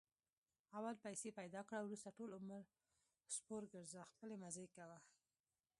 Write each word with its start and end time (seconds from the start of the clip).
اول 0.77 0.95
پیسې 1.05 1.29
پیدا 1.39 1.61
کړه، 1.67 1.79
ورسته 1.81 2.09
ټول 2.17 2.29
عمر 2.37 2.61
سپورګرځه 3.35 4.01
خپلې 4.11 4.35
مزې 4.43 4.67
کوه. 4.75 4.97